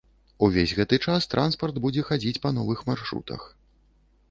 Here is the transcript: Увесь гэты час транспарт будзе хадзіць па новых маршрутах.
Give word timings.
Увесь 0.45 0.71
гэты 0.79 0.97
час 1.07 1.27
транспарт 1.33 1.77
будзе 1.85 2.01
хадзіць 2.09 2.41
па 2.47 2.53
новых 2.59 2.83
маршрутах. 2.91 3.41